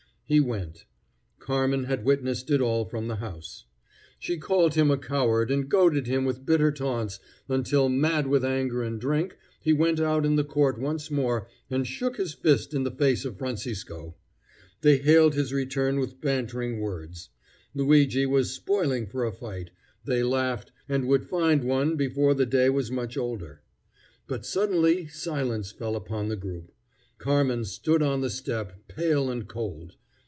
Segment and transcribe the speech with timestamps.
[0.25, 0.85] He went.
[1.39, 3.65] Carmen had witnessed it all from the house.
[4.17, 8.81] She called him a coward and goaded him with bitter taunts, until, mad with anger
[8.81, 12.83] and drink, he went out in the court once more and shook his fist in
[12.83, 14.15] the face of Francisco.
[14.79, 17.27] They hailed his return with bantering words.
[17.75, 19.71] Luigi was spoiling for a fight,
[20.05, 23.63] they laughed, and would find one before the day was much older.
[24.27, 26.71] But suddenly silence fell upon the group.
[27.17, 29.97] Carmen stood on the step, pale and cold.